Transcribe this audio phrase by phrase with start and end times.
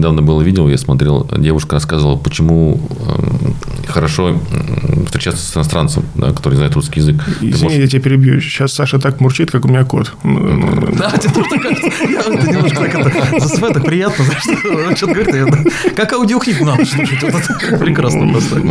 [0.00, 3.54] Недавно было видео, я смотрел, девушка рассказывала, почему эм,
[3.86, 4.40] хорошо
[5.04, 7.16] встречаться с иностранцем, да, который знает русский язык.
[7.42, 8.40] Извини, можешь- я тебя перебью.
[8.40, 10.14] Сейчас Саша так мурчит, как у меня кот.
[10.24, 11.88] Ну, Да, тебе тоже так кажется.
[12.04, 14.24] Я немножко так это засыпаю, так приятно,
[14.88, 15.64] он что-то говорит, я это-
[15.94, 17.20] как аудиокнигу надо слушать.
[17.78, 18.62] Прекрасно просто.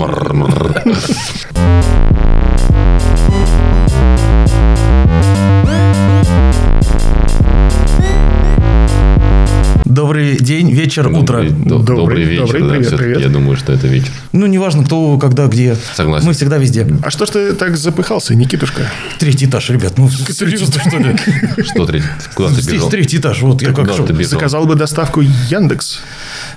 [10.09, 11.43] Добрый день, вечер, утро.
[11.43, 13.21] Добрый, до- Добрый, добрый вечер, добрый, да, привет, привет.
[13.21, 14.09] Я думаю, что это вечер.
[14.31, 15.77] Ну, неважно, кто, когда, где.
[15.93, 16.25] Согласен.
[16.25, 16.87] Мы всегда везде.
[17.03, 18.91] А что ж ты так запыхался, Никитушка?
[19.19, 19.99] Третий этаж, ребят.
[19.99, 21.15] Ну, серьезно, что ли?
[21.63, 22.07] Что третий?
[22.33, 22.89] Куда ты Здесь бежал?
[22.89, 23.39] третий этаж.
[23.43, 23.87] Вот я как?
[24.23, 25.99] Заказал бы доставку Яндекс.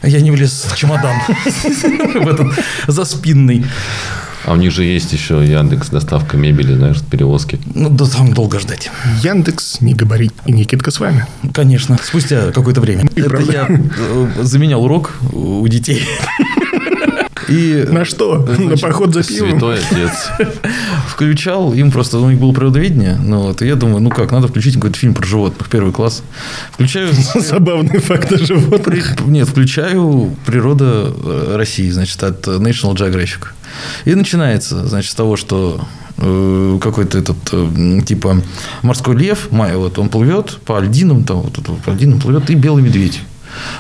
[0.03, 1.17] Я не влез в чемодан.
[1.45, 2.47] В этот
[2.87, 3.67] заспинный.
[4.45, 7.59] А у них же есть еще Яндекс, доставка мебели, знаешь, перевозки.
[7.75, 8.91] Ну, да там долго ждать.
[9.23, 10.33] Яндекс не габарит.
[10.47, 11.27] И Никитка с вами.
[11.55, 13.05] Конечно, спустя какое-то время.
[13.15, 13.53] Это правда.
[13.53, 16.03] я э, заменял урок у детей.
[17.49, 18.39] И На что?
[18.39, 19.51] На Значит, поход за пивом?
[19.51, 20.13] Святой отец.
[21.13, 24.49] Включал, им просто, у них было природоведение, ну вот, и я думаю, ну как, надо
[24.49, 26.23] включить какой-то фильм про животных, первый класс.
[26.73, 27.13] Включаю...
[27.35, 29.21] Забавный факт о животных.
[29.27, 33.49] Нет, включаю «Природа э, России», значит, от National Geographic.
[34.05, 35.87] И начинается, значит, с того, что
[36.19, 38.43] э, какой-то этот, э, типа,
[38.83, 42.83] морской лев, Майя, вот, он плывет по льдинам, там, вот, по льдинам плывет, и белый
[42.83, 43.21] медведь.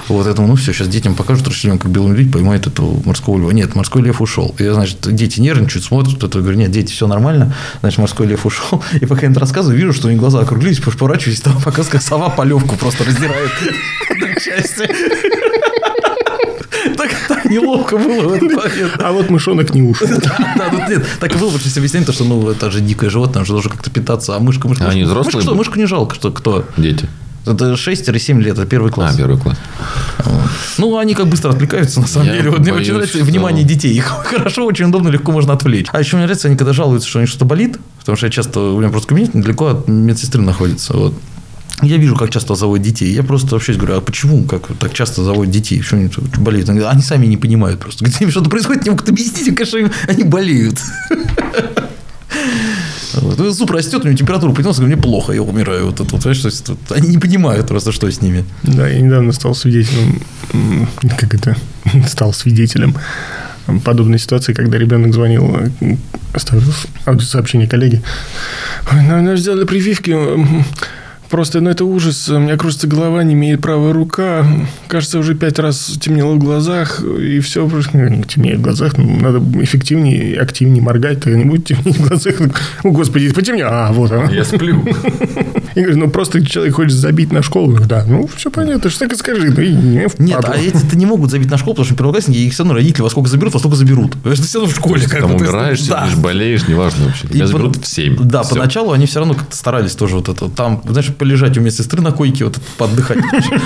[0.09, 3.53] Вот, думаю, ну все, сейчас детям покажут расчленен, как белый медведь поймает этого морского льва.
[3.53, 4.55] Нет, морской лев ушел.
[4.59, 7.55] И, значит, дети нервничают, смотрят, это, я говорю, нет, дети, все нормально.
[7.81, 8.83] Значит, морской лев ушел.
[9.00, 11.91] И пока я им это рассказываю, вижу, что у них глаза округлились, поворачиваюсь, там показывает,
[11.91, 13.50] как сова полевку просто раздирает
[14.20, 14.89] на части.
[16.97, 18.93] Так так неловко было в этот момент.
[18.98, 20.09] А вот мышонок не ушел.
[20.56, 23.09] Да, ну нет, так и было, потому что объяснение, то, что ну, это же дикое
[23.09, 24.87] животное, оно же должно как-то питаться, а мышка, мышка.
[24.87, 26.65] А они взрослые Мышку мышку не жалко, что кто?
[26.77, 27.09] Дети.
[27.44, 29.14] Это 6-7 лет, это первый класс.
[29.14, 29.58] А, первый класс.
[30.78, 32.50] Ну, они как быстро отвлекаются, на самом Я деле.
[32.50, 33.92] Вот мне боюсь, очень нравится что- внимание детей.
[33.94, 35.86] Их хорошо, очень удобно, легко можно отвлечь.
[35.92, 38.30] А еще мне нравится, они когда жалуются, что у них что-то болит, потому что я
[38.30, 40.97] часто, у меня просто кабинет недалеко от медсестры находится.
[40.97, 41.14] Вот.
[41.82, 43.12] Я вижу, как часто заводят детей.
[43.12, 45.81] Я просто вообще говорю, а почему как так часто заводят детей?
[45.82, 46.08] Что они
[46.38, 46.69] болеют?
[46.69, 48.04] Они, сами не понимают просто.
[48.04, 50.78] Где им что-то происходит, не могут объяснить, конечно, они болеют.
[53.15, 53.39] Вот.
[53.39, 55.87] Ну, Зуб растет, у него температура поднялась, мне плохо, я умираю.
[55.87, 58.45] Вот вот, то есть, вот они не понимают просто, что с ними.
[58.62, 60.23] Да, я недавно стал свидетелем,
[61.19, 61.56] как это,
[62.09, 62.97] стал свидетелем
[63.84, 65.56] подобной ситуации, когда ребенок звонил,
[66.33, 66.62] оставил
[67.06, 68.03] аудиосообщение коллеге.
[68.93, 70.17] Ой, ну, сделали прививки,
[71.32, 74.47] просто, ну, это ужас, у меня кружится голова, не имеет правая рука,
[74.87, 77.69] кажется, уже пять раз темнело в глазах, и все,
[78.28, 82.34] темнеет в глазах, ну, надо эффективнее, активнее моргать, тогда не будет темнеть в глазах.
[82.84, 84.31] О, господи, потемнело, а, вот оно.
[84.31, 84.84] Я сплю.
[85.75, 87.78] Я говорю, ну просто человек хочет забить на школу.
[87.78, 89.50] Ну, Да, ну все понятно, что так и скажи.
[89.50, 92.53] Ну, и не Нет, а эти-то не могут забить на школу, потому что первоклассники, их
[92.53, 94.12] все равно родители во сколько заберут, во сколько заберут.
[94.12, 95.03] Потому что все равно в школе.
[95.03, 96.05] Ты как там умираешь, да.
[96.06, 97.27] сидишь, болеешь, неважно вообще.
[97.28, 98.16] И Тебя по- заберут в 7.
[98.25, 100.49] Да, поначалу они все равно как-то старались тоже вот это.
[100.49, 103.19] Там, знаешь, полежать у медсестры на койке, вот это, поотдыхать.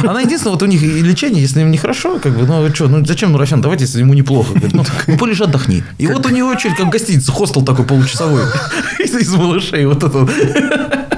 [0.05, 3.05] Она единственное, вот у них и лечение, если им нехорошо, как бы, ну что, ну
[3.05, 4.53] зачем Нурофен, давайте, если ему неплохо.
[4.55, 5.83] Говорит, ну, ну полежи, отдохни.
[5.99, 8.43] И вот у него очередь, как в гостинице, хостел такой получасовой.
[8.99, 10.27] Из из малышей, вот это.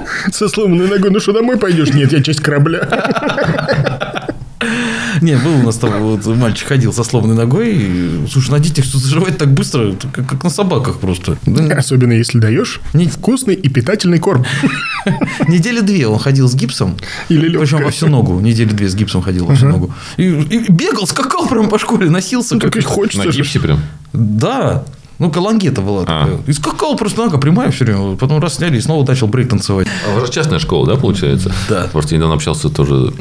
[0.31, 1.93] Со сломанной ногой, ну что, домой пойдешь?
[1.93, 2.87] Нет, я часть корабля.
[5.21, 7.75] Не, был у нас там вот мальчик ходил со сломанной ногой.
[7.75, 11.37] и, Слушай, на детях что заживает так быстро, как, как на собаках просто.
[11.75, 14.45] Особенно, если даешь Не- вкусный и питательный корм.
[15.47, 16.97] Недели две он ходил с гипсом.
[17.29, 17.85] Или Причем легкое.
[17.85, 18.39] во всю ногу.
[18.39, 19.93] Недели две с гипсом ходил во всю ногу.
[20.17, 22.55] И, и бегал, скакал прям по школе, носился.
[22.55, 22.75] Ну, как...
[22.75, 23.37] На хочется же.
[23.39, 23.79] гипсе прям.
[24.13, 24.83] Да.
[25.19, 26.05] Ну, калангета была А.
[26.05, 26.37] такая.
[26.47, 28.15] И скакал просто нога прямая все время.
[28.15, 29.87] Потом раз сняли и снова начал брейк танцевать.
[30.07, 31.51] А у вас частная школа, да, получается?
[31.67, 31.87] Да.
[31.91, 33.13] Просто недавно общался тоже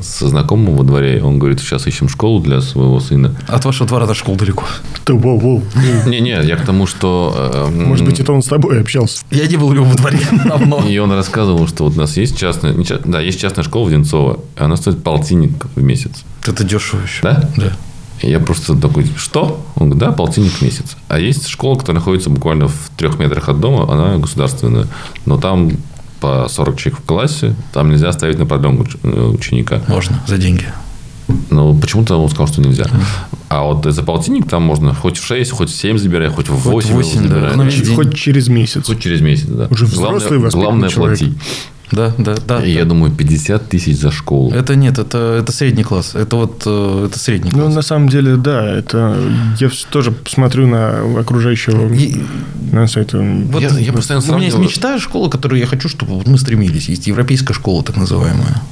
[0.00, 1.22] со знакомым во дворе.
[1.22, 3.34] Он говорит, сейчас ищем школу для своего сына.
[3.46, 4.64] От вашего двора до школы далеко.
[5.06, 5.62] Да, воу.
[6.06, 7.34] Не-не, я к тому, что...
[7.54, 9.22] э, Может быть, это он с тобой общался.
[9.30, 10.82] Я не был у него во дворе давно.
[10.88, 12.74] И он рассказывал, что вот у нас есть частная...
[13.04, 14.40] Да, есть частная школа в Венцово.
[14.58, 16.24] и Она стоит полтинник в месяц.
[16.46, 17.22] Это дешево еще.
[17.22, 17.50] Да?
[17.56, 17.72] Да.
[18.24, 19.64] Я просто такой, что?
[19.76, 20.96] Он говорит, да, полтинник в месяц.
[21.08, 24.86] А есть школа, которая находится буквально в трех метрах от дома, она государственная.
[25.26, 25.72] Но там
[26.20, 29.82] по 40 человек в классе, там нельзя ставить на продленку э, ученика.
[29.88, 30.66] Можно, за деньги.
[31.50, 32.86] Но почему-то он сказал, что нельзя.
[33.48, 36.54] А вот за полтинник там можно хоть в 6, хоть в 7 забирай, хоть в
[36.54, 37.28] 8, восемь, да.
[37.28, 37.56] забирай.
[37.56, 37.94] Ну, весь день.
[37.94, 38.86] Хоть через месяц.
[38.86, 39.68] Хоть через месяц, да.
[39.70, 41.18] Уже взрослый, главное, главное человек.
[41.18, 41.34] плати.
[41.92, 42.64] Да, да, да.
[42.64, 44.50] И я думаю, 50 тысяч за школу.
[44.52, 46.14] Это нет, это, это средний класс.
[46.14, 47.74] Это вот э, это средний Ну, класс.
[47.74, 49.16] на самом деле, да, это...
[49.60, 51.92] Я тоже смотрю на окружающего...
[51.94, 52.16] И-
[52.72, 53.18] На это...
[53.52, 56.26] Вот Я- я постоянно у меня есть сравниваю- мечта школа, которую я хочу, чтобы вот
[56.26, 56.88] мы стремились.
[56.88, 58.62] Есть европейская школа, так называемая.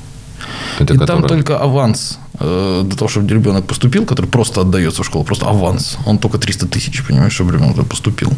[0.81, 5.03] Это и которая- там только аванс э, для того, чтобы ребенок поступил, который просто отдается
[5.03, 8.32] в школу, просто аванс, он только 300 тысяч, понимаешь, чтобы ребенок поступил.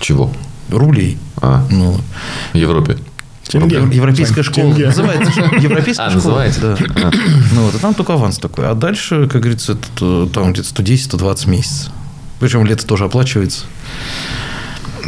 [0.00, 0.30] Чего?
[0.68, 1.16] Рублей.
[1.40, 1.96] А, Ну,
[2.52, 2.96] в Европе.
[3.48, 3.76] Тенге.
[3.96, 4.66] Европейская Сань, школа.
[4.68, 4.86] тенге.
[4.86, 6.14] Называется же европейская А, школа.
[6.14, 6.60] называется?
[6.60, 7.08] Да.
[7.08, 7.10] А.
[7.52, 8.68] Ну вот, и там только аванс такой.
[8.68, 11.92] А дальше, как говорится, это, там где-то 110-120 месяцев.
[12.40, 13.64] Причем лето тоже оплачивается.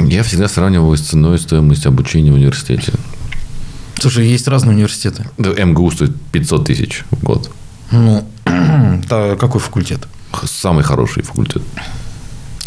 [0.00, 2.92] Я всегда сравниваю с ценой стоимость обучения в университете.
[4.00, 5.28] Слушай, есть разные университеты.
[5.38, 7.50] Да, МГУ стоит 500 тысяч в год.
[7.90, 8.26] Ну,
[9.08, 10.06] да, какой факультет?
[10.44, 11.62] Самый хороший факультет.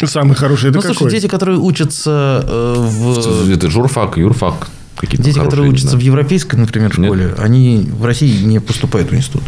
[0.04, 1.10] Самый хороший это ну, слушай, какой?
[1.12, 3.50] дети, которые учатся э, в...
[3.50, 4.68] Это журфак, юрфак.
[5.02, 7.06] Какие-то Дети, которые учатся в европейской, например, Нет.
[7.06, 9.42] школе, они в России не поступают в институт.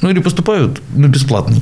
[0.00, 1.60] Ну, или поступают, но бесплатный.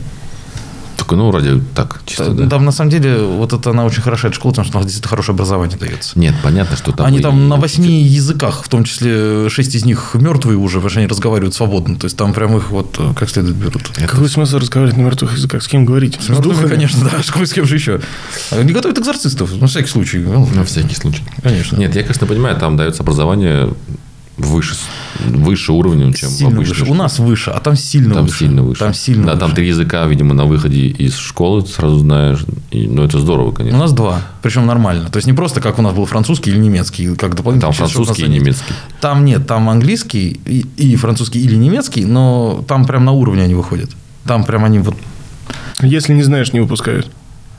[1.09, 2.49] Только, ну, ради так, чисто, да.
[2.51, 5.09] Там, на самом деле, вот это она очень хорошая школа, потому что у нас действительно
[5.09, 6.19] хорошее образование дается.
[6.19, 7.07] Нет, понятно, что там...
[7.07, 10.91] они и- там на восьми языках, в том числе шесть из них мертвые уже, потому
[10.91, 11.97] что они разговаривают свободно.
[11.97, 13.89] То есть там прям их вот э, как следует берут.
[14.07, 15.63] Какой смысл разговаривать на мертвых языках?
[15.63, 16.19] С кем говорить?
[16.21, 16.69] С Мертвыми, духами?
[16.69, 17.23] конечно, да.
[17.23, 18.01] С кем же еще?
[18.51, 20.19] Они готовят экзорцистов, на всякий случай.
[20.19, 21.23] Ну, На всякий случай.
[21.43, 21.77] Конечно.
[21.77, 23.71] Нет, я, конечно, понимаю, там дается образование
[24.39, 24.75] выше,
[25.27, 26.91] выше уровня, чем сильно обычной выше.
[26.91, 28.39] У нас выше, а там сильно Там выше.
[28.39, 28.79] сильно выше.
[28.81, 29.57] Там сильно Да, там выше.
[29.57, 32.45] три языка, видимо, на выходе из школы ты сразу знаешь.
[32.71, 33.79] И, ну, это здорово, У конечно.
[33.79, 35.09] нас два, причем нормально.
[35.11, 37.73] То есть не просто как у нас был французский или немецкий, как дополнительно.
[37.73, 38.73] Там французский и немецкий.
[39.01, 43.55] Там нет, там английский и, и французский или немецкий, но там прям на уровне они
[43.55, 43.91] выходят.
[44.25, 44.97] Там прям они вот
[45.81, 47.11] Если не знаешь, не выпускают.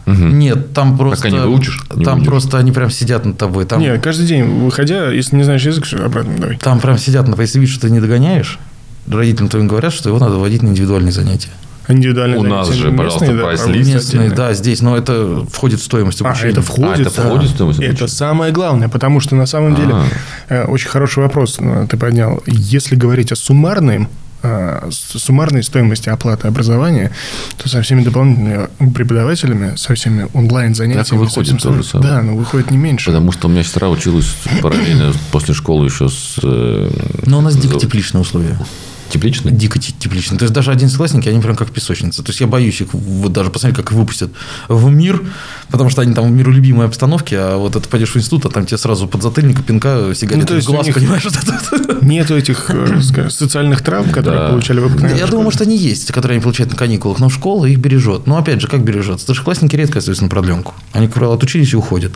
[0.06, 0.40] Мгм.
[0.40, 2.30] нет, там просто Пока не выучишь, не там выйдешь.
[2.30, 3.66] просто они прям сидят над тобой.
[3.66, 6.58] Там, Не, каждый день выходя, если не знаешь язык, обратно давай.
[6.58, 8.58] там прям сидят, на если видишь, что ты не догоняешь,
[9.08, 11.50] родителям твоим говорят, что его надо вводить на индивидуальные занятия.
[11.88, 13.94] Индивидуальные У нас занятия же, пожалуйста, местные, да, прайс-лист.
[13.94, 16.52] Местные, да, здесь, но это входит в стоимость А, обучения.
[16.52, 17.08] это входит?
[17.08, 18.08] А, это входит в стоимость Это обучения?
[18.10, 20.06] самое главное, потому что на самом деле А.
[20.50, 22.44] э, очень хороший вопрос э, ты поднял.
[22.46, 24.08] Если говорить о суммарном,
[24.92, 27.12] суммарной стоимости оплаты образования,
[27.58, 31.04] то со всеми дополнительными преподавателями, со всеми онлайн-занятиями...
[31.04, 32.10] Так и выходит со всем то же остальным- самое.
[32.10, 33.08] Да, но выходит не меньше.
[33.08, 36.40] Потому что у меня сестра училась параллельно после школы еще с...
[36.44, 36.90] э,
[37.26, 38.58] Но у нас дико тепличные условия.
[39.10, 39.52] Тепличной?
[39.52, 40.38] Дико те- тепличные.
[40.38, 42.24] То есть даже одиннадцатиклассники, они прям как песочницы.
[42.24, 44.32] То есть я боюсь их вот даже посмотреть, как их выпустят
[44.68, 45.22] в мир,
[45.72, 48.66] потому что они там в миролюбимой обстановке, а вот это пойдешь в институт, а там
[48.66, 51.24] тебе сразу подзатыльника, пинка, сигареты Ну, то есть в глаз, понимаешь?
[51.26, 51.60] вот это
[51.94, 52.02] вот.
[52.04, 54.50] Нету этих э, скажем, социальных травм, которые Да.
[54.50, 57.66] получали в обыкновенной Я думаю, может, они есть, которые они получают на каникулах, но школа
[57.66, 58.28] их бережет.
[58.28, 59.22] Но опять же, как бережет?
[59.22, 60.74] Старшеклассники редко остаются на продленку.
[60.94, 62.14] Они, как правило, отучились и уходят.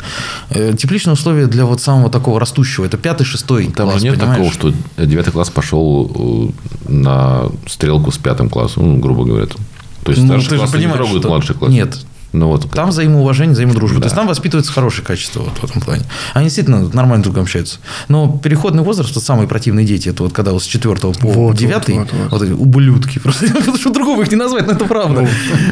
[0.50, 4.19] Э, Тепличные условия для вот самого такого растущего, это пятый, шестой Там класс, же нет
[4.19, 4.51] понимаешь?
[4.54, 6.51] такого, что девятый класс пошел
[6.82, 9.45] э, на стрелку с пятым классом, ну, грубо говоря.
[9.45, 9.57] там.
[10.03, 11.71] То есть Ну, старший класс не трогают что- младший класс.
[11.71, 11.97] Нет.
[12.33, 12.69] Ну вот.
[12.71, 13.97] Там взаимоуважение, взаимодружба.
[13.97, 14.01] Да.
[14.01, 16.03] То есть там воспитывается хорошее качество вот в этом плане.
[16.33, 17.77] Они действительно нормально друг другом общаются.
[18.07, 21.56] Но переходный возраст, вот самые противные дети, это вот когда вот с 4 по Вот,
[21.56, 22.41] 9, вот, вот, вот.
[22.41, 23.19] эти ублюдки.
[23.19, 25.27] Просто потому что другого их не назвать, но это правда.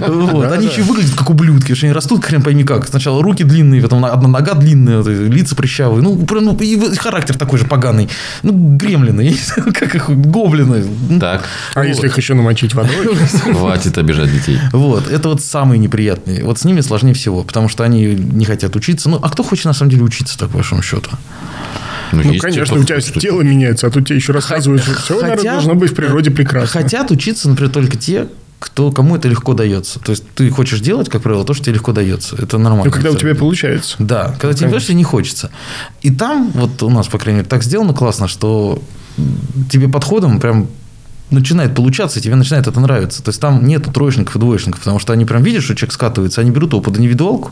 [0.08, 0.50] Вот.
[0.50, 2.88] да, Они еще выглядят как ублюдки, что они растут хрен пойми как.
[2.88, 6.04] Сначала руки длинные, потом одна нога длинная, вот лица прыщавые.
[6.04, 8.10] Ну, ну, и характер такой же поганый.
[8.44, 9.36] Ну, гремлины,
[9.74, 10.86] как их, гоблины.
[11.10, 11.44] Ну, Так,
[11.74, 13.16] А если их еще намочить водой?
[13.54, 14.60] хватит обижать детей.
[14.72, 16.44] Вот, это вот самые неприятные.
[16.52, 19.08] Вот с ними сложнее всего, потому что они не хотят учиться.
[19.08, 21.10] Ну, а кто хочет на самом деле учиться, так, по большому счету?
[22.12, 23.18] Ну, те, конечно, у тебя учиться.
[23.22, 26.30] тело меняется, а тут тебе еще рассказывают, что все, наверное, Хотят- должно быть в природе
[26.30, 26.68] прекрасно.
[26.82, 28.28] Хотят учиться, например, только те,
[28.60, 30.02] кто, кому это легко дается.
[30.02, 32.36] То есть, ты хочешь делать, как правило, то, что тебе легко дается.
[32.36, 32.88] Это нормально.
[32.88, 33.96] Ну, когда у тебя получается.
[34.00, 34.72] Да, когда тебе конечно.
[34.72, 35.52] больше не хочется.
[36.02, 38.84] И там, вот у нас, по крайней мере, так сделано классно, что
[39.70, 40.68] тебе подходом прям
[41.32, 43.24] начинает получаться, и тебе начинает это нравиться.
[43.24, 46.42] То есть там нету троечников и двоечников, потому что они прям видят, что человек скатывается,
[46.42, 47.52] они берут его под индивидуалку,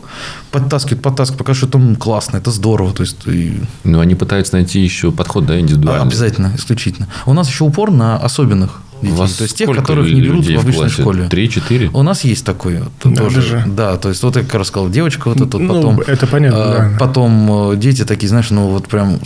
[0.50, 2.92] подтаскивают, подтаскивают, пока что это классно, это здорово.
[2.92, 6.06] То есть и- Ну, они пытаются найти еще подход, да, а, индивидуальный.
[6.06, 7.08] обязательно, исключительно.
[7.26, 10.44] У нас еще упор на особенных У детей, вас то есть тех, которых не берут
[10.46, 11.00] в обычной классе?
[11.02, 11.28] школе.
[11.28, 11.90] Три-четыре?
[11.94, 13.40] У нас есть такой вот Надо тоже.
[13.40, 13.64] же.
[13.66, 16.00] Да, то есть вот я как раз сказал, девочка вот эта, вот Ну, потом.
[16.06, 16.96] это понятно, а, да.
[16.98, 19.18] Потом э, дети такие, знаешь, ну вот прям,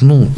[0.00, 0.28] ну,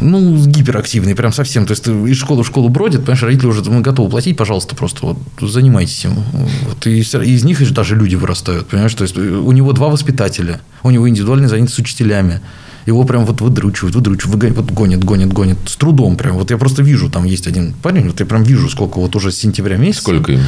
[0.00, 1.66] ну, гиперактивные, прям совсем.
[1.66, 4.74] То есть ты из школы в школу бродит, понимаешь, родители уже мы готовы платить, пожалуйста,
[4.74, 6.14] просто вот занимайтесь им.
[6.32, 8.94] Вот, и из, них же даже люди вырастают, понимаешь?
[8.94, 12.40] То есть у него два воспитателя, у него индивидуальные занятия с учителями.
[12.86, 15.58] Его прям вот выдручивают, выдручивают, выгонят, вот гонят, гонят, гонят.
[15.66, 16.36] С трудом прям.
[16.36, 19.32] Вот я просто вижу, там есть один парень, вот я прям вижу, сколько вот уже
[19.32, 20.02] с сентября месяца.
[20.02, 20.40] Сколько им?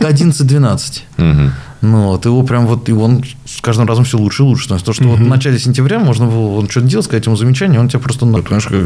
[0.00, 1.02] До 11-12.
[1.16, 1.52] Мгм.
[1.82, 4.68] Ну, вот его прям вот, и он с каждым разом все лучше и лучше.
[4.68, 7.34] То есть, то, что вот в начале сентября можно было он что-то делать, сказать ему
[7.34, 8.82] замечание, он тебя просто, ну, понимаешь, как...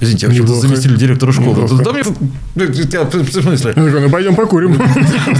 [0.00, 1.66] Извините, я вообще заместитель директора школы.
[1.82, 2.02] Да мне...
[2.04, 3.72] В смысле?
[3.76, 4.78] Ну, ну, пойдем покурим.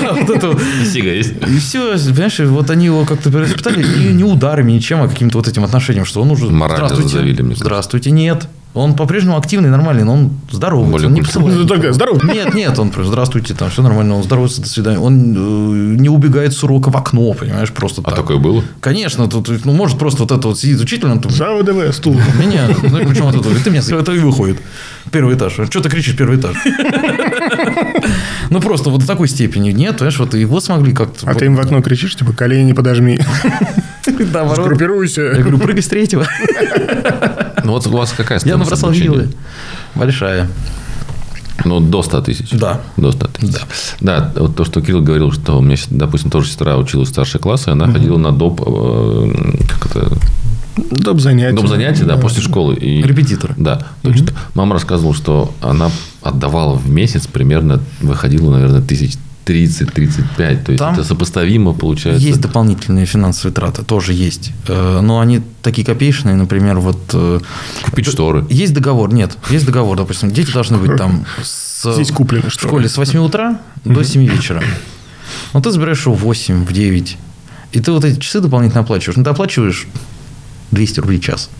[0.01, 0.63] Да, вот это вот.
[0.91, 1.35] Сига есть?
[1.47, 5.49] И все, понимаешь, вот они его как-то перевоспитали, и не ударами, ничем, а каким-то вот
[5.49, 6.47] этим отношением, что он уже...
[6.47, 7.17] Морально Здравствуйте.
[7.17, 7.55] задавили, мне.
[7.55, 8.11] Здравствуйте.
[8.11, 8.49] Нет.
[8.75, 10.91] Он по-прежнему активный, нормальный, но он здоровый.
[10.91, 11.23] Более он не.
[11.35, 12.25] Ну, только здоров.
[12.25, 14.99] Нет, нет, он просто здравствуйте, там все нормально, он здоровается, до свидания.
[14.99, 18.17] Он э, не убегает с урока в окно, понимаешь, просто А так.
[18.17, 18.63] такое было?
[18.81, 22.15] Конечно, тут, ну, может, просто вот это вот сидит учитель, он там, За ВДВ, стул.
[22.41, 24.59] меня, ну, причем вот это, ты меня, это и выходит.
[25.13, 25.53] Первый этаж.
[25.53, 26.57] Что ты кричишь, первый этаж?
[28.51, 29.71] Ну, просто вот до такой степени.
[29.71, 31.31] Нет, понимаешь, вот его смогли как-то...
[31.31, 33.19] А ты им в окно кричишь, типа, колени подожми.
[34.07, 34.59] Наоборот.
[34.59, 35.31] Я Сгруппируйся.
[35.35, 36.27] говорю, прыгай с третьего.
[37.65, 39.31] Ну, вот у вас какая Я набросал вилы.
[39.95, 40.49] Большая.
[41.65, 42.51] Ну, до 100 тысяч.
[42.51, 42.81] Да.
[42.97, 43.55] До 100 тысяч.
[43.55, 43.61] Да.
[44.01, 47.41] Да, вот то, что Кирилл говорил, что у меня, допустим, тоже сестра училась в старшей
[47.41, 49.33] классе, она ходила на доп, э,
[49.69, 50.17] как это,
[50.77, 51.55] Доп занятия.
[51.57, 52.75] доп занятия, да, после школы.
[52.75, 53.55] И, Репетитор.
[53.57, 54.29] Да, точно.
[54.55, 55.91] Мама рассказывала, что она
[56.23, 59.15] отдавала в месяц примерно, выходила, наверное, тысяч
[59.45, 60.37] 30-35.
[60.37, 62.25] То есть, Там это сопоставимо получается.
[62.25, 64.53] Есть дополнительные финансовые траты, тоже есть.
[64.69, 66.99] Э, Но они такие копеечные, например, вот...
[67.13, 67.41] э,
[67.85, 68.47] Купить шторы.
[68.49, 72.69] Есть договор, нет, есть договор, допустим, дети должны быть там с, Здесь куплены в шторы.
[72.69, 74.63] школе с 8 утра до 7 вечера.
[75.55, 77.19] Но ты забираешь его в 8, в 9.
[77.73, 79.17] И ты вот эти часы дополнительно оплачиваешь.
[79.17, 79.89] Ну, ты оплачиваешь
[80.73, 81.51] 200 рублей в час.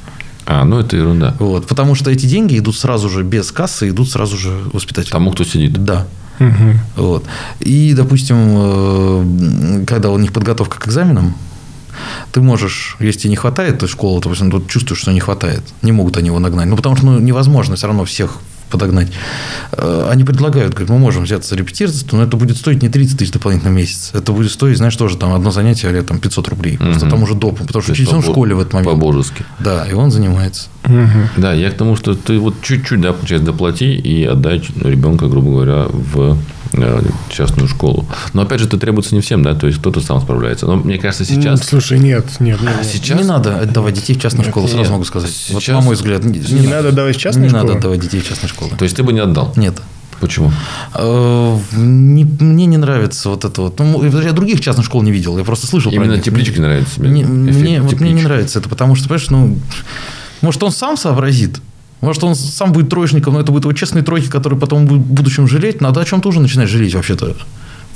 [0.45, 1.37] А, ну это ерунда.
[1.39, 5.13] Вот, потому что эти деньги идут сразу же без кассы, идут сразу же воспитателю.
[5.13, 5.73] Тому, кто сидит.
[5.85, 6.07] Да.
[6.39, 6.81] Мгм.
[6.97, 7.25] Вот.
[7.61, 11.35] И, допустим, э, когда у них подготовка к экзаменам,
[12.33, 15.63] ты можешь, если тебе не хватает, то школа, допустим, тут чувствуешь, что не хватает.
[15.83, 16.67] Не могут они его нагнать.
[16.67, 18.39] Ну, потому что ну, невозможно все равно всех
[18.73, 19.09] подогнать.
[19.73, 23.19] Э, Они предлагают, говорят, мы можем взяться за репетиторство, но это будет стоить не 30
[23.19, 24.11] тысяч дополнительно в месяц.
[24.15, 26.77] Это будет стоить, знаешь, тоже там одно занятие, или там 500 рублей.
[26.79, 27.11] Просто Мгм.
[27.11, 27.65] тому же допу.
[27.65, 28.91] Потому что учитель он в школе в этот момент.
[28.91, 29.45] По-божески.
[29.61, 30.69] Да, и он занимается.
[30.85, 31.29] Мгм.
[31.37, 35.51] Да, я к тому, что ты вот чуть-чуть, да, получается, доплати и отдай ребенка, грубо
[35.51, 36.37] говоря, в
[37.31, 38.07] частную школу.
[38.33, 40.67] Но опять же, это требуется не всем, да, то есть кто-то сам справляется.
[40.67, 41.63] Но мне кажется, Ну, сейчас...
[41.67, 42.61] Слушай, нет, нет.
[42.61, 42.87] нет, А нет.
[42.93, 43.19] сейчас...
[43.21, 44.91] Не надо отдавать детей в частную школу, сразу нет.
[44.93, 45.31] могу сказать.
[45.51, 47.65] Вот, Сейчас- на мой взгляд, не, Не надо давать в частные Не школы?
[47.65, 48.71] надо отдавать детей в частные школы.
[48.77, 49.53] То есть ты бы не отдал?
[49.57, 49.81] Нет.
[50.21, 50.53] Почему?
[50.95, 53.79] Э, не- мне не нравится вот это вот.
[53.81, 56.23] Ну, я других частных школ не видел, я просто слышал про Именно них.
[56.25, 57.01] теплички нравятся?
[57.01, 59.59] Не- Эффект мне, вот мне не нравится это, потому что, понимаешь, ну,
[60.41, 61.61] может, он сам сообразит,
[62.07, 65.13] может, он сам будет троечником, но это будут его честные тройки, которые потом будут в
[65.13, 65.81] будущем жалеть.
[65.81, 67.37] Надо о чем тоже начинать жалеть вообще-то,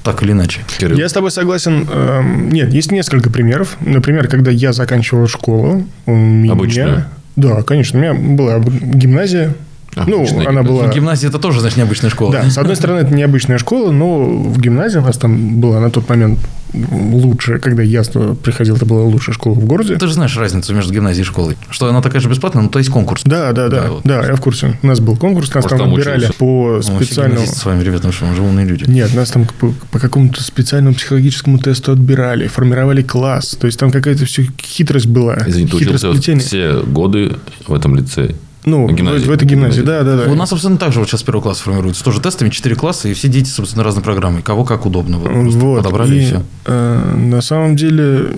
[0.03, 0.61] так или иначе.
[0.79, 1.87] Кирилл, Я с тобой согласен.
[1.93, 3.77] Эм, Нет, есть несколько примеров.
[3.81, 6.53] Например, когда я заканчивал школу, у меня...
[6.53, 7.05] Обычную?
[7.35, 7.99] Да, конечно.
[7.99, 9.55] У меня была гимназия.
[9.97, 10.63] Ну, Обычная она гимназия.
[10.71, 10.87] была...
[10.87, 12.33] Ну, гимназия это тоже, значит, необычная школа.
[12.33, 15.91] Да, с одной стороны, это необычная школа, но в гимназии у нас там была на
[15.91, 16.39] тот момент
[16.73, 18.03] лучше, когда я
[18.43, 19.97] приходил, это была лучшая школа в городе.
[19.97, 21.57] Ты же знаешь разницу между гимназией и школой.
[21.71, 23.23] Что она такая же бесплатная, но то есть конкурс.
[23.25, 24.29] Да, да, да, Да, да, вот.
[24.29, 24.79] я в курсе.
[24.83, 27.37] У нас был конкурс, нас Может, там выбирали по Мы все специальному...
[27.37, 28.85] гимназисты с вами, ребята, мы что, мы же умные люди.
[28.89, 33.57] Нет, нас там по, по какому-то специальному психологическому тесту отбирали, формировали класс.
[33.59, 35.37] То есть там какая-то все хитрость была.
[35.47, 38.35] Извини, ты учился все годы в этом лицее?
[38.67, 39.27] Ну, В гимназии.
[39.27, 40.31] в, этой гимназии, да, да, да.
[40.31, 42.03] У нас абсолютно так же вот сейчас первый класс формируется.
[42.05, 44.43] Тоже тестами 4 класса, и все дети, собственно, разной программой.
[44.43, 45.19] Кого как удобно.
[45.19, 45.77] Вот, просто Вот.
[45.79, 46.43] подобрали и, и, все.
[46.67, 48.37] э, на самом деле,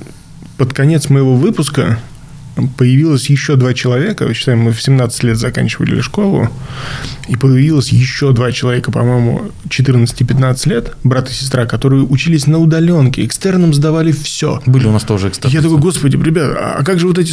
[0.58, 1.99] под конец моего выпуска
[2.66, 4.32] появилось еще два человека.
[4.34, 6.48] Считаем, мы в 17 лет заканчивали школу.
[7.28, 13.24] И появилось еще два человека, по-моему, 14-15 лет, брат и сестра, которые учились на удаленке.
[13.24, 14.62] Экстерном сдавали все.
[14.66, 15.54] Были у нас тоже экстерны.
[15.54, 17.32] Я такой, господи, ребят, а как же вот эти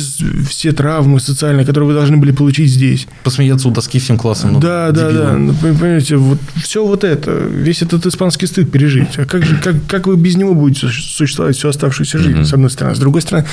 [0.50, 3.08] все травмы социальные, которые вы должны были получить здесь?
[3.24, 4.54] Посмеяться у доски всем классом.
[4.54, 5.24] ну, да, да, дебилы.
[5.24, 5.34] да.
[5.34, 9.18] Ну, понимаете, вот все вот это, весь этот испанский стыд пережить.
[9.18, 12.54] А как же, как, как вы без него будете су- существовать всю оставшуюся жизнь, с
[12.54, 12.96] одной стороны.
[12.96, 13.48] С другой стороны,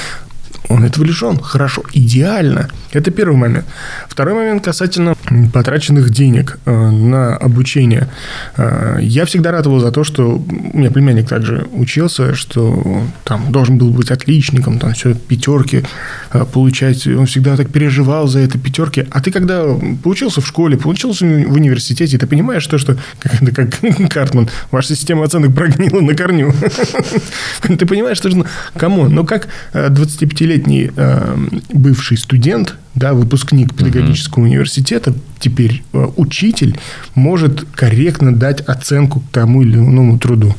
[0.69, 1.39] он этого лишен.
[1.39, 2.69] Хорошо, идеально.
[2.93, 3.67] Это первый момент.
[4.09, 5.15] Второй момент касательно
[5.53, 8.09] потраченных денег э, на обучение.
[8.57, 13.79] Э, я всегда ратовал за то, что у меня племянник также учился, что там должен
[13.79, 15.85] был быть отличником, там все пятерки
[16.33, 17.07] э, получать.
[17.07, 19.07] Он всегда так переживал за это пятерки.
[19.11, 19.65] А ты когда
[20.03, 24.95] поучился в школе, поучился в университете, ты понимаешь то, что как, это как Картман, ваша
[24.95, 26.55] система оценок прогнила на корню.
[27.63, 28.45] Ты понимаешь, что ну,
[28.77, 31.37] come on, ну как э, 25-летний э,
[31.73, 36.79] бывший студент, да, выпускник педагогического университета, теперь э, учитель,
[37.15, 40.55] может корректно дать оценку тому или иному труду?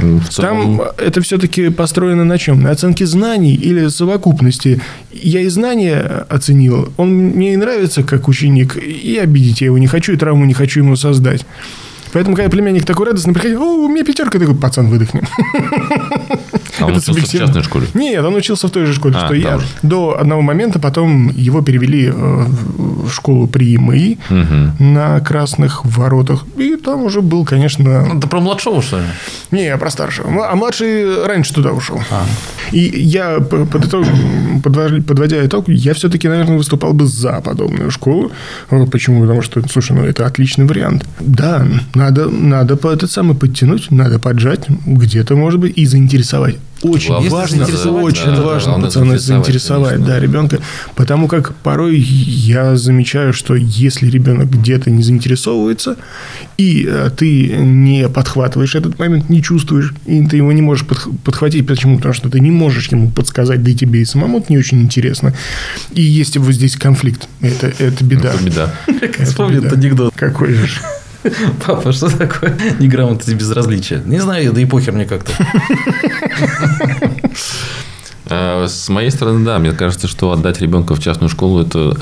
[0.00, 2.62] Ну, целом, Там это все-таки построено на чем?
[2.62, 4.80] На оценке знаний или совокупности?
[5.12, 6.92] Я и знания оценил.
[6.96, 10.54] Он мне и нравится как ученик, и обидеть я его не хочу, и травму не
[10.54, 11.46] хочу ему создать.
[12.12, 15.22] Поэтому, когда племянник такой радостный приходил, о, у меня пятерка, такой, пацан, выдохни.
[16.80, 17.46] А он Это учился в субъективно.
[17.46, 17.86] частной школе?
[17.94, 19.58] Нет, он учился в той же школе, А, что я.
[19.58, 19.66] же.
[19.82, 24.16] До одного момента потом его перевели э, в школу при МАИ
[24.78, 26.44] на Красных Воротах.
[26.56, 28.04] И там уже был, конечно...
[28.14, 29.04] Ну, Ты про младшего, что ли?
[29.50, 30.48] Не, про старшего.
[30.50, 32.00] А младший раньше туда ушел.
[32.72, 34.06] И я, под итог-
[35.06, 38.32] подводя итог, я все-таки, наверное, выступал бы за подобную школу.
[38.90, 39.20] Почему?
[39.22, 41.06] Потому что, слушай, ну это отличный вариант.
[41.20, 46.56] Да, надо, надо по этот самый подтянуть, надо поджать, где-то, может быть, и заинтересовать.
[46.84, 50.06] Очень Главное, важно, заинтересовать, очень да, да, важно, главное пацаны, заинтересовать, конечно.
[50.14, 50.58] да, ребенка.
[50.94, 55.96] Потому как порой я замечаю, что если ребенок где-то не заинтересовывается,
[56.58, 61.16] и э, ты не подхватываешь этот момент, не чувствуешь, и ты его не можешь подх-
[61.24, 61.66] подхватить.
[61.66, 61.96] Почему?
[61.96, 64.82] Потому что ты не можешь ему подсказать, да и тебе и самому это не очень
[64.82, 65.32] интересно.
[65.92, 67.28] И есть вот здесь конфликт.
[67.40, 68.34] Это, это беда.
[68.34, 68.74] Это беда.
[68.86, 70.12] Как этот анекдот.
[70.14, 70.68] Какой же?
[71.66, 74.02] Папа, что такое неграмотность и безразличие?
[74.04, 75.32] Не знаю, да и похер мне как-то.
[78.26, 81.96] А, С моей стороны, да, мне кажется, что отдать ребенка в частную школу это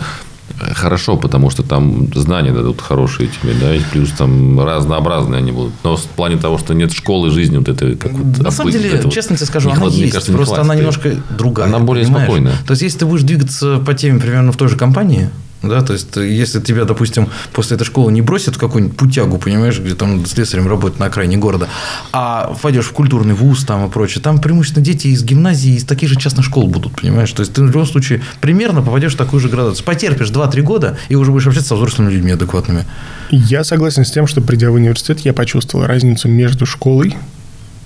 [0.74, 5.72] хорошо, потому что там знания дадут хорошие тебе, да, и плюс там разнообразные они будут.
[5.82, 8.90] Но в плане того, что нет школы жизни вот этой, как вот На самом деле,
[8.90, 10.12] это вот честно тебе скажу, она хват- есть.
[10.12, 10.80] кажется, просто она хватит.
[10.80, 11.66] немножко другая.
[11.68, 12.26] Она более понимаешь?
[12.26, 12.54] спокойная.
[12.66, 15.30] То есть, если ты будешь двигаться по теме примерно в той же компании,
[15.62, 19.78] да, то есть, если тебя, допустим, после этой школы не бросят в какую-нибудь путягу, понимаешь,
[19.78, 21.68] где там слесарем работают на окраине города,
[22.12, 26.08] а пойдешь в культурный вуз там и прочее, там преимущественно дети из гимназии, из таких
[26.08, 27.30] же частных школ будут, понимаешь?
[27.32, 29.84] То есть, ты в любом случае примерно попадешь в такую же градацию.
[29.84, 32.84] Потерпишь 2-3 года, и уже будешь общаться со взрослыми людьми адекватными.
[33.30, 37.16] Я согласен с тем, что придя в университет, я почувствовал разницу между школой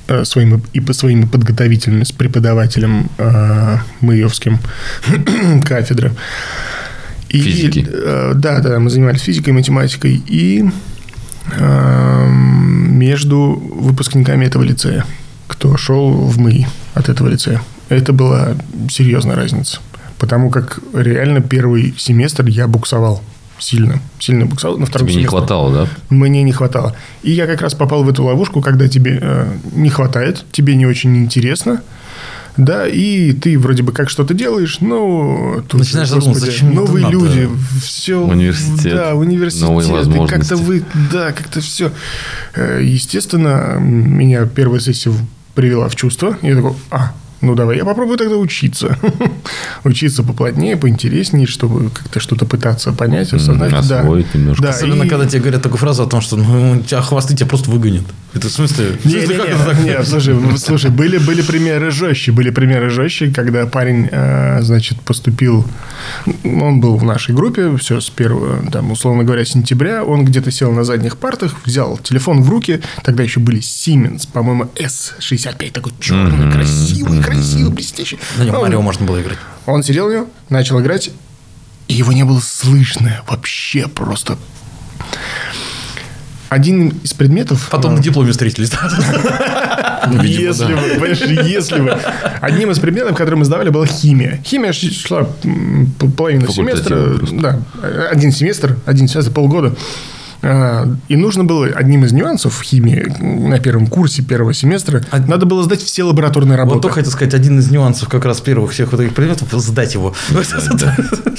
[0.08, 4.58] э, своим и по своими подготовительными с преподавателем э, Маевским
[5.64, 6.12] кафедры.
[7.28, 7.86] И, Физики.
[7.88, 10.64] э, да, да, мы занимались физикой, математикой и
[11.52, 15.04] э, между выпускниками этого лицея,
[15.46, 17.60] кто шел в МАИ от этого лицея.
[17.88, 18.56] Это была
[18.88, 19.80] серьезная разница.
[20.18, 23.22] Потому как реально первый семестр я буксовал
[23.58, 24.78] сильно, сильно буксовал.
[24.78, 25.88] На втором Тебе не семестре хватало, да?
[26.10, 26.96] мне не хватало.
[27.22, 30.86] И я как раз попал в эту ловушку, когда тебе э, не хватает, тебе не
[30.86, 31.82] очень интересно,
[32.56, 36.86] да, и ты вроде бы как что-то делаешь, но тут, Начинаешь задумываться, зачем мне это
[36.86, 37.12] новые надо?
[37.16, 37.48] люди,
[37.82, 40.34] все, Университет, да, университет, новые возможности.
[40.34, 40.82] как-то вы,
[41.12, 41.92] да, как-то все.
[42.80, 45.12] Естественно, меня первая сессия
[45.54, 48.98] привела в чувство, я такой, а, ну давай я попробую тогда учиться.
[49.84, 53.70] учиться поплотнее, поинтереснее, чтобы как-то что-то пытаться понять, осознать.
[53.88, 54.00] да.
[54.00, 54.62] освоить немножко.
[54.62, 57.46] Да, Особенно, и- когда тебе говорят такую фразу о том, что ну, тебя хвосты тебя
[57.46, 58.04] просто выгонят.
[58.34, 58.98] Это в смысле?
[59.02, 59.78] в Не, смысле, не, как не, это так?
[59.80, 65.00] не, слушай, ну, слушай, были, были примеры жестче, были примеры жестче, когда парень, э, значит,
[65.00, 65.64] поступил,
[66.44, 70.70] он был в нашей группе, все с первого, там, условно говоря, сентября, он где-то сел
[70.72, 76.52] на задних партах, взял телефон в руки, тогда еще были Siemens, по-моему, S65, такой черный,
[76.52, 78.18] красивый, красивый, блестящий.
[78.38, 79.38] На нем Марио можно было играть.
[79.66, 81.10] Он сидел у него, начал играть,
[81.88, 84.38] и его не было слышно вообще просто.
[86.48, 87.68] Один из предметов...
[87.70, 88.70] Потом э, на дипломе встретились.
[90.08, 90.76] Ну, видимо, если да.
[90.76, 91.98] бы, понимаешь, если бы.
[92.40, 94.40] Одним из предметов, который мы сдавали, была химия.
[94.44, 95.26] Химия шла
[96.16, 97.18] половину семестра.
[97.32, 97.58] Да,
[98.12, 99.74] один семестр, один семестр, полгода.
[100.48, 105.44] А, И нужно было одним из нюансов химии на первом курсе первого семестра А- надо
[105.44, 106.80] было сдать все лабораторные Вот работы.
[106.82, 110.14] только хотел сказать, один из нюансов как раз первых всех вот этих предметов– сдать его.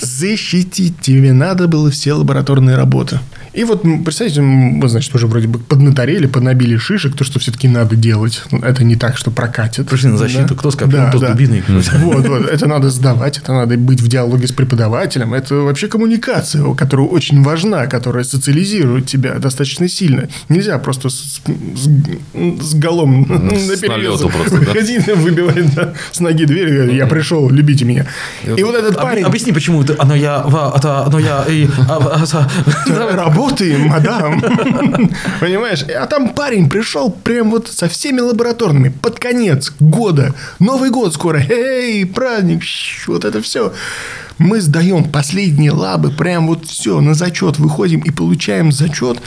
[0.02, 3.20] Защитить тебе надо было все лабораторные работы.
[3.58, 7.68] И вот, представьте, м, вы, значит, уже вроде бы поднаторели, поднабили шишек, то, что все-таки
[7.68, 8.44] надо делать.
[8.52, 9.90] Это не так, что прокатит.
[9.90, 10.56] Пришли на защиту, Да.
[10.56, 11.30] кто с копьем, Да, кто с да.
[11.32, 11.64] дубиной.
[11.98, 12.48] Вот, вот.
[12.48, 15.34] Это надо сдавать, это надо быть в диалоге с преподавателем.
[15.34, 20.28] Это вообще коммуникация, которая очень важна, которая социализирует тебя достаточно сильно.
[20.50, 23.30] Нельзя просто с, с- с голом с
[23.70, 25.16] наперевес налету просто, да?
[25.16, 28.06] выбивать да, с ноги дверь, говорит, я пришел, любите меня.
[28.46, 29.24] И вот этот парень...
[29.24, 30.46] Объясни, почему это оно я,
[30.78, 31.68] это оно я, и...
[33.48, 34.42] Работаем, мадам.
[35.40, 35.84] Понимаешь?
[35.84, 40.34] А там парень пришел прям вот со всеми лабораторными под конец года.
[40.60, 41.42] Новый год скоро.
[41.50, 42.62] Эй, праздник.
[43.08, 43.74] Вот это все.
[44.38, 49.20] Мы сдаем последние лабы, прям вот все, на зачет выходим и получаем зачет.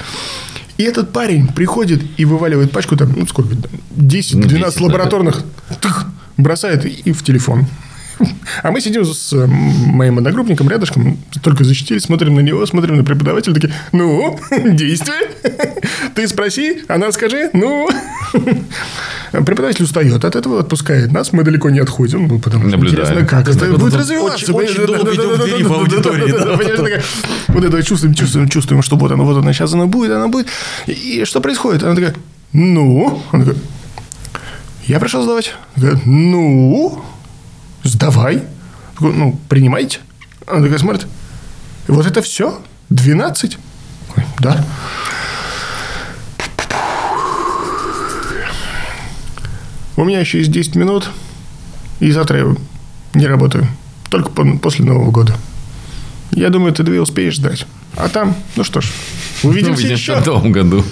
[0.77, 4.85] И этот парень приходит и вываливает пачку, там, ну, сколько, там, 10-12 Ну, 10, да.
[4.85, 5.43] лабораторных,
[5.81, 6.07] тых,
[6.37, 7.67] бросает и в телефон.
[8.63, 13.05] А мы сидим с э, моим одногруппником рядышком, только защитились, смотрим на него, смотрим на
[13.05, 14.39] преподавателя, такие, ну,
[14.73, 15.31] действие.
[16.15, 17.89] Ты спроси, она скажи, ну.
[19.33, 23.05] Преподаватель устает от этого, отпускает нас, мы далеко не отходим, ну, потому что Наблюдаем.
[23.05, 24.53] интересно, как это будет развиваться.
[24.53, 25.75] Очень- долго идем к двери да,
[26.55, 27.03] аудитории,
[27.49, 30.49] Вот это чувствуем, чувствуем, чувствуем, что вот оно, вот оно, сейчас оно будет, оно будет.
[30.87, 31.83] И что происходит?
[31.83, 32.15] Она такая,
[32.53, 33.23] ну?
[33.33, 33.47] Она
[34.87, 35.55] я пришел сдавать.
[35.77, 37.05] Она такая, ну?
[37.85, 38.43] Сдавай.
[38.95, 39.99] Такой, Ну, принимайте.
[40.47, 41.07] Она такая смотрит.
[41.89, 42.61] Вот это все?
[42.91, 43.59] 12?
[44.17, 44.65] Ой, Да.
[49.97, 51.11] У меня еще есть 10 минут,
[52.01, 52.57] и завтра я
[53.15, 53.67] не работаю.
[54.09, 55.37] Только по- после Нового года.
[56.33, 57.67] Я думаю, ты две успеешь сдать.
[57.97, 58.87] А там, ну что ж,
[59.43, 60.21] увидимся Увидимся еще.
[60.21, 60.85] в новом году.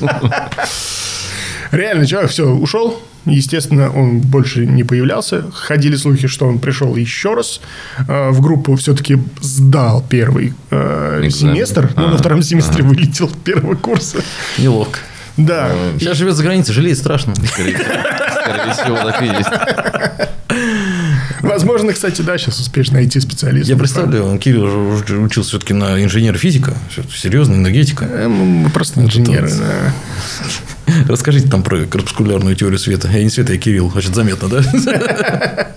[1.70, 3.01] Реально, человек все, ушел.
[3.26, 5.44] Естественно, он больше не появлялся.
[5.52, 7.61] Ходили слухи, что он пришел еще раз
[8.07, 8.74] э, в группу.
[8.76, 11.54] Все-таки сдал первый э, Экзамен.
[11.57, 14.18] семестр, но А, на втором семестре вылетел с первого курса.
[14.57, 14.98] Неловко.
[15.37, 15.70] Да.
[16.00, 17.35] Сейчас живет за границей, жалеет страшно.
[17.35, 17.76] Скорее
[18.72, 19.50] всего, так и есть.
[21.42, 23.70] Возможно, кстати, да, сейчас успеешь найти специалиста.
[23.72, 26.74] Я представляю, Кирилл же уже учился все-таки на инженера-физика.
[27.14, 28.04] Серьезно, энергетика.
[28.07, 29.48] Э, Мы просто инженеры.
[29.48, 29.92] да.
[31.09, 33.09] Расскажите там про корпускулярную теорию света.
[33.12, 33.90] Я не света, я Кирилл.
[33.90, 34.62] Значит, заметно, да?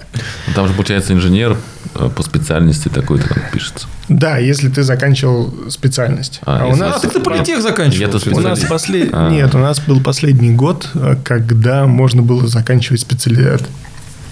[0.55, 1.55] Там же, получается, инженер
[1.95, 3.87] э, по специальности такой-то там пишется.
[4.09, 6.41] Да, если ты заканчивал специальность.
[6.45, 8.01] А, А, у нас А, так ты политех заканчивал.
[8.01, 8.67] Я У нас специалист.
[8.69, 9.09] послед...
[9.13, 9.29] А.
[9.29, 13.63] Нет, у нас был последний год, э, когда можно было заканчивать специалитет.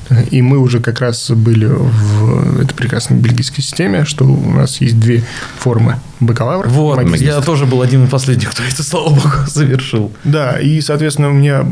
[0.32, 5.00] И мы уже как раз были в этой прекрасной бельгийской системе, что у нас есть
[5.00, 5.24] две
[5.58, 6.68] формы бакалавра.
[6.68, 7.26] Вот, магистр.
[7.26, 10.12] я тоже был один из последних, кто это, слава богу, завершил.
[10.24, 11.66] Да, и, соответственно, у меня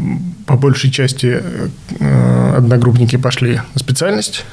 [0.46, 1.42] по большей части
[2.00, 4.46] э, одногруппники пошли на специальность.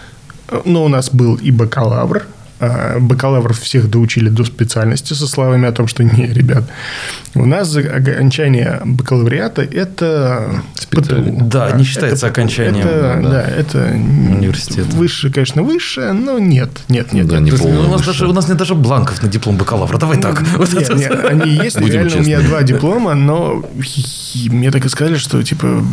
[0.65, 2.27] Но у нас был и бакалавр.
[2.61, 6.65] А Бакалавров всех доучили до специальности со словами о том, что не, ребят,
[7.35, 11.37] у нас окончание бакалавриата– это Специальность.
[11.39, 11.45] ПТУ.
[11.47, 14.95] Да, не считается это- окончанием, Это, да, да, это Университета.
[14.97, 17.27] Высшее, конечно, высшее, но нет, нет, нет.
[17.27, 17.43] Да, нет.
[17.45, 19.99] не есть, полное у, нас даже, у нас нет даже бланков на диплом бакалавра.
[19.99, 20.41] Давай так.
[20.73, 21.81] Нет, нет, они есть.
[21.81, 22.49] Будем реально, у меня честны.
[22.49, 23.65] два диплома, но
[24.51, 25.85] мне так и сказали, что типа,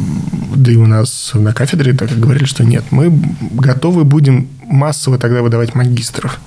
[0.55, 3.11] да и у нас на кафедре так и говорили, что нет, мы
[3.51, 6.39] готовы будем массово тогда выдавать магистров.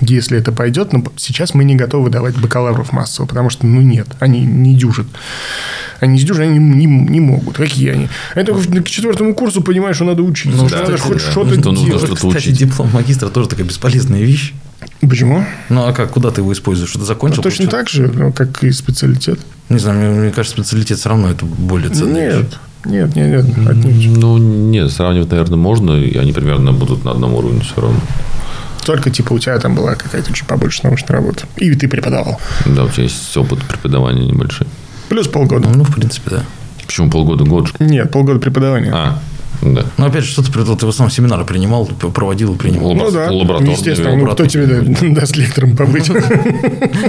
[0.00, 4.08] Если это пойдет, но сейчас мы не готовы выдавать бакалавров массово, потому что, ну, нет,
[4.18, 5.06] они не дюжат.
[6.00, 7.56] Они не дюжат, они не, не могут.
[7.56, 8.08] Какие они?
[8.34, 11.24] Они только к четвертому курсу понимают, что надо учиться, Ну, что да, надо кстати, хоть
[11.24, 11.30] да.
[11.30, 12.04] что-то Что нужно делать.
[12.04, 12.58] что-то Кстати, учить.
[12.58, 14.54] диплом магистра тоже такая бесполезная вещь.
[15.02, 15.44] Почему?
[15.68, 16.10] Ну, а как?
[16.10, 16.90] Куда ты его используешь?
[16.90, 17.40] Что ты закончил?
[17.42, 17.78] Точно получил?
[17.78, 19.38] так же, ну, как и специалитет.
[19.68, 22.46] Не знаю, мне, мне кажется, специалитет все равно это более ценная вещь.
[22.84, 24.16] Нет, нет, нет, отнюдь.
[24.18, 28.00] Ну, нет, сравнивать, наверное, можно, и они примерно будут на одном уровне все равно.
[28.84, 31.44] Только типа у тебя там была какая-то чуть побольше научная работа.
[31.56, 32.40] И ты преподавал.
[32.66, 34.66] Да, у тебя есть опыт преподавания небольшой.
[35.08, 35.68] Плюс полгода.
[35.68, 36.44] Ну, в принципе, да.
[36.84, 37.68] Почему полгода, год?
[37.68, 37.74] же?
[37.78, 38.90] Нет, полгода преподавания.
[38.92, 39.18] А,
[39.62, 39.84] да.
[39.96, 42.94] Но опять же, что ты, ты в основном семинары принимал, проводил и принимал.
[42.94, 44.16] Ну да, лабораторный естественно.
[44.16, 46.10] Ну, кто тебе да- даст лектором побыть?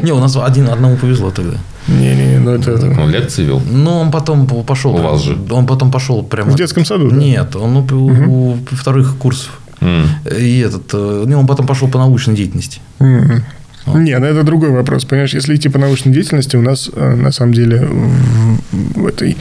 [0.04, 1.58] Не, у нас один, одному повезло тогда.
[1.88, 2.74] Не-не, ну это...
[2.74, 3.60] Он лекции вел.
[3.60, 4.96] Но он потом пошел.
[4.96, 5.38] У вас же.
[5.50, 6.52] Он потом пошел прямо.
[6.52, 7.10] В детском саду?
[7.10, 9.60] Нет, он у, вторых курсов.
[9.82, 10.94] И этот,
[11.28, 12.80] не, он потом пошел по научной деятельности.
[13.00, 13.44] Мгм.
[13.86, 15.04] Не, ну это другой вопрос.
[15.04, 19.36] Понимаешь, если идти по научной деятельности, у нас э, на самом деле в, в этой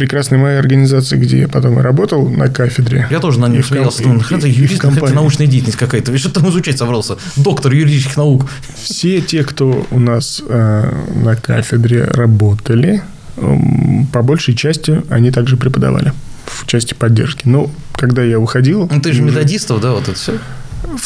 [0.00, 3.06] прекрасной моей организации, где я потом и работал на кафедре.
[3.10, 5.14] Я тоже на нахрена ты и в юрист, компании.
[5.14, 6.16] научная деятельность какая-то.
[6.16, 7.18] Что там изучать собрался?
[7.36, 8.46] Доктор юридических наук.
[8.82, 13.02] Все те, кто у нас э, на кафедре работали,
[13.36, 16.14] м, по большей части они также преподавали
[16.46, 17.42] в части поддержки.
[17.46, 18.88] Но когда я уходил...
[18.90, 20.32] Ну, ты же методистов, да, вот это все.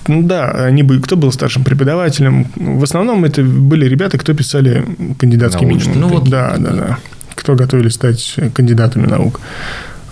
[0.07, 2.47] Ну да, они были, кто был старшим преподавателем.
[2.55, 4.87] В основном это были ребята, кто писали
[5.19, 5.97] кандидатские минимумы.
[5.97, 6.29] Ну вот.
[6.29, 6.99] Да, да, да.
[7.45, 9.39] Кто готовились стать кандидатами наук.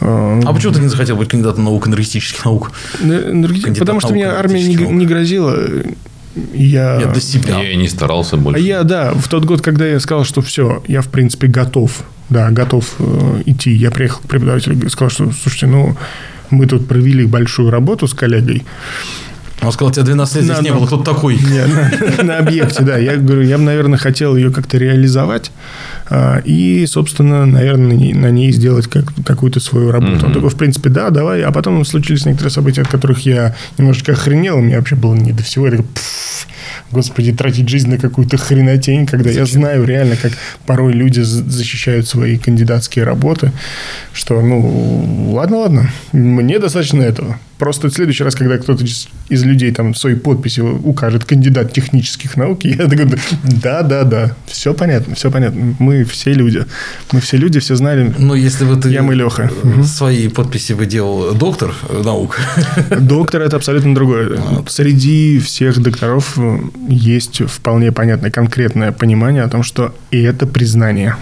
[0.01, 2.73] А почему ты не захотел быть кандидатом наук, энергетических наук?
[3.01, 5.57] энергетик- кандидат Потому что наук мне армия не, энергетических не грозила.
[6.53, 7.01] Я...
[7.01, 7.59] Я для себя.
[7.63, 8.61] Я и не старался А больше.
[8.61, 12.51] я, да, в тот год, когда я сказал, что все, я, в принципе, готов, да,
[12.51, 15.97] готов э, идти, я приехал к преподавателю и сказал, что, слушайте, ну,
[16.51, 18.65] мы тут провели большую работу с коллегой,
[19.63, 21.37] Он сказал, тебя 12 лет здесь На- не на- было, кто-то такой.
[21.37, 22.99] Не, на, на объекте, да.
[22.99, 25.51] Я говорю, я бы, наверное, хотел ее как-то реализовать
[26.11, 30.13] а, и, собственно, наверное, на ней, сделать как, какую-то свою работу.
[30.15, 30.33] Он Мгм.
[30.33, 31.43] такой, в принципе, да, давай.
[31.43, 34.59] А потом случились некоторые события, от которых я немножечко охренел.
[34.59, 35.67] Мне вообще было не до всего.
[35.67, 36.47] Я такой, «Пф,
[36.91, 40.33] Господи, тратить жизнь на какую-то хренотень, когда я знаю реально, как
[40.67, 43.51] порой люди защищают свои кандидатские работы,
[44.13, 47.39] что, ну, ладно, ладно, мне достаточно этого.
[47.63, 52.37] Просто в следующий раз, когда кто-то из, из людей там своей подписи укажет кандидат технических
[52.37, 53.07] наук, я такой,
[53.45, 55.77] да, да, да, все понятно, все понятно.
[55.79, 56.65] Мы все люди.
[57.13, 58.13] Мы все люди, все знали.
[58.19, 59.49] Ну, если бы ты Я мы Леха.
[59.63, 61.73] э, свои подписи бы делал доктор
[62.05, 62.37] наук,
[62.99, 64.41] Доктор– это абсолютно другое.
[64.67, 71.15] Среди всех докторов э, есть вполне понятное конкретное понимание о том, что и это признание.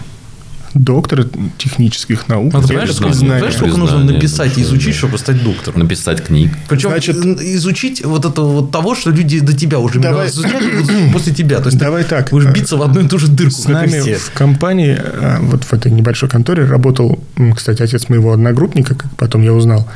[0.75, 1.27] Доктор
[1.59, 5.81] технических наук Ну,– ты это сколько, знаешь, сколько нужно написать и изучить, чтобы стать доктором?
[5.81, 6.53] Написать книг.
[6.69, 11.35] Причем Значит- изучить вот это вот того, что люди до тебя уже Давай- изучали, после
[11.35, 11.59] тебя.
[11.59, 12.31] То есть Давай ты так.
[12.31, 14.17] будешь биться в одну и ту же дырку, С нами все.
[14.19, 17.19] в компании, э, вот в этой небольшой конторе, работал,
[17.57, 19.89] кстати, отец моего одногруппника, как потом я узнал.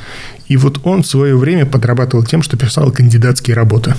[0.49, 3.95] И вот он в свое время подрабатывал тем, что писал кандидатские работы.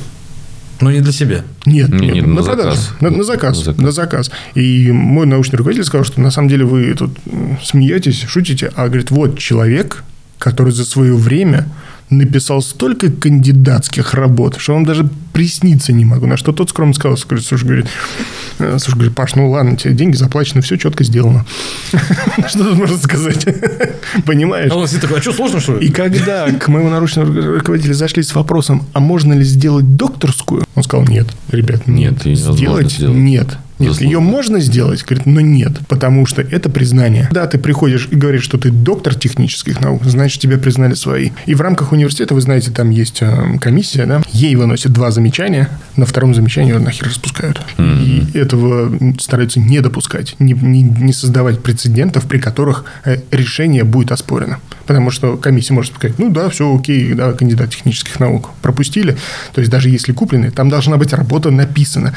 [0.81, 1.43] Но не для себя.
[1.65, 2.75] Нет, Не, нет, не, на, на продажу.
[2.75, 2.91] заказ.
[3.01, 3.81] На, на заказ, На заказ.
[3.83, 4.31] на заказ.
[4.55, 7.17] И мой научный руководитель сказал, что на самом деле вы тут
[7.63, 10.03] смеетесь, шутите, а говорит, вот человек,
[10.37, 11.67] который за свое время
[12.09, 16.27] написал столько кандидатских работ, что вам даже присниться не могу.
[16.27, 17.87] На что тот скромно сказал, слушай, говорит,
[18.59, 21.45] э, слушай, говорит, Паш, ну ладно, тебе деньги заплачены, все четко сделано.
[22.47, 23.45] Что тут можно сказать?
[24.25, 24.71] Понимаешь?
[24.71, 25.87] А он такой, а что, сложно, что ли?
[25.87, 30.63] И когда к моему научному ру- руководителю зашли с вопросом, а можно ли сделать докторскую,
[30.75, 32.99] он сказал, нет, ребят, Нет, сделать.
[32.99, 33.57] нет.
[33.79, 37.27] Нет, ее можно сделать, говорит, но нет, потому что это признание.
[37.31, 41.31] Да, ты приходишь и говоришь, что ты доктор технических наук, значит, тебя признали свои.
[41.45, 45.69] И в рамках университета, вы знаете, там есть э, комиссия, да, ей выносят два замечания,
[45.97, 47.61] на втором замечании ее нахер распускают.
[47.77, 54.11] И этого стараются не допускать, не, не- не создавать прецедентов, при которых э, решение будет
[54.11, 54.59] оспорено.
[54.87, 59.17] Потому что комиссия может сказать, ну да, все окей, да, кандидат технических наук пропустили.
[59.53, 62.13] То есть даже если куплены, там должна быть работа написана.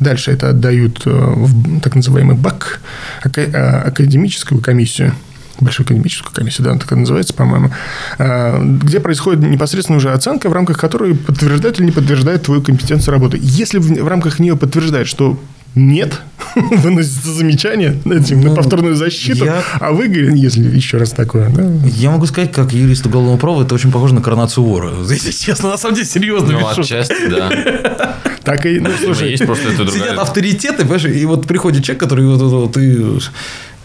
[0.00, 2.80] Дальше это отдают э, в так называемый БАК,
[3.24, 3.52] э,
[3.86, 5.12] академическую комиссию
[5.60, 7.72] большую академическую комиссию, да, она так называется, по-моему,
[8.18, 13.12] а, где происходит непосредственно уже оценка, в рамках которой подтверждает или не подтверждает твою компетенцию
[13.12, 13.38] работы.
[13.40, 15.36] Если в рамках нее подтверждает, что
[15.86, 16.20] нет,
[16.54, 21.48] выносится замечание этим, на Ну, повторную защиту, я- а вы, говорите, если еще раз такое,
[21.50, 24.90] да, Я могу сказать, как юрист уголовного права, это очень похоже на коронацию вора.
[25.08, 26.52] Если честно, на самом деле, серьезно.
[26.52, 26.78] Ну, шуток.
[26.78, 28.16] отчасти, да.
[28.44, 32.00] так и, ну, Слушай, слушай, есть просто это Сидят авторитеты, понимаешь, и вот приходит человек,
[32.00, 33.20] который вот, вот, вот, ты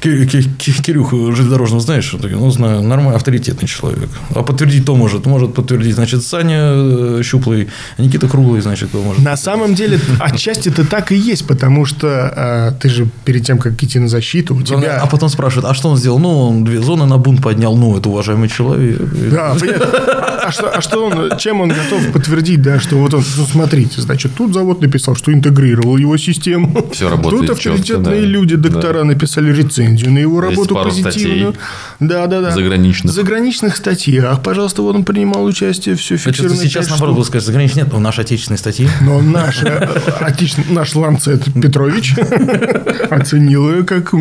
[0.03, 2.13] Кирюху железнодорожного знаешь?
[2.13, 4.09] Он такой, ну, знаю, нормальный, авторитетный человек.
[4.35, 5.25] А подтвердить то может.
[5.25, 9.23] Может подтвердить, значит, Саня э, Щуплый, а Никита Круглый, значит, кто может.
[9.23, 13.57] На самом деле, отчасти это так и есть, потому что а, ты же перед тем,
[13.57, 14.99] как идти на защиту, у тебя...
[15.01, 16.19] А потом спрашивают, а что он сделал?
[16.19, 17.75] Ну, он две зоны на бунт поднял.
[17.75, 19.01] Ну, это уважаемый человек.
[19.31, 19.85] Да, понятно.
[19.85, 23.45] А, а что, а что он, чем он готов подтвердить, да, что вот он, ну,
[23.45, 26.89] смотрите, значит, тут завод написал, что интегрировал его систему.
[26.91, 28.27] Всё работает Тут авторитетные да.
[28.27, 31.53] люди, доктора написали рецензию на его работу пару позитивную.
[31.53, 31.61] статей
[31.99, 32.51] Да, да, да.
[32.51, 33.11] заграничных.
[33.11, 36.57] В заграничных статьях, пожалуйста, вот он принимал участие, все фиксировано.
[36.57, 38.87] сейчас, наоборот, буду сказать, заграничных нет, но наши отечественные статьи.
[39.01, 39.87] Но наш, э,
[40.21, 42.15] отечественный- наш Ланцет Петрович
[43.09, 44.13] оценил ее как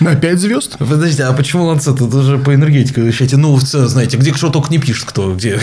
[0.00, 0.76] на 5 звезд.
[0.78, 2.00] Подождите, а почему Ланцет?
[2.00, 3.36] Это же по энергетике вещаете.
[3.36, 5.60] Ну, знаете, где что только не пишет кто, где.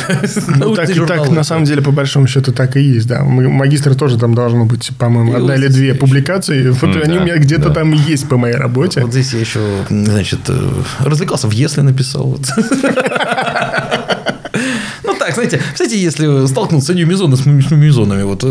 [0.55, 3.23] Ну, так, так, на самом деле, по большому счету, так и есть, да.
[3.23, 6.69] Магистр тоже там должно быть, по-моему, одна или две публикации.
[6.69, 9.01] Вот они у меня где-то там есть по моей работе.
[9.01, 12.37] Вот здесь я еще, значит, э, развлекался, в Если написал.
[15.03, 18.43] Ну так, знаете, кстати, если столкнуться нью-мизоны с мимизонами, вот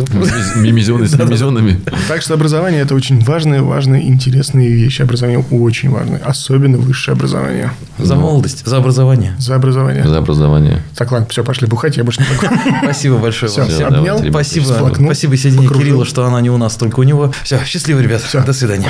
[0.57, 1.81] Мимизоны с мимизонами.
[2.09, 5.03] Так что образование– это очень важные, важные, интересные вещи.
[5.03, 7.73] Образование очень важное, особенно высшее образование.
[7.99, 9.35] за молодость, за образование.
[9.39, 10.07] За образование.
[10.07, 10.83] За образование.
[10.97, 12.57] Так, ладно, все, пошли бухать, я больше не могу.
[12.85, 13.95] Спасибо большое вам всем.
[13.95, 15.69] обнял, Спасибо, спасибо Сидине.
[15.69, 17.33] Кирилла, что она не у нас, только у него.
[17.43, 18.23] Все, счастливо, ребят.
[18.23, 18.45] Всё.
[18.45, 18.87] До свидания.